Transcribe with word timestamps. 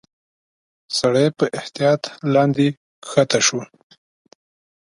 سړی 0.97 1.27
په 1.37 1.45
احتياط 1.59 2.01
لاندي 2.33 2.69
کښته 3.03 3.39
شو. 3.47 3.59